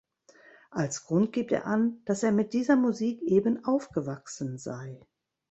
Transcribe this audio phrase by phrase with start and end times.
[0.71, 4.99] Als Grund gibt er an, dass er mit dieser Musik eben aufgewachsen sei.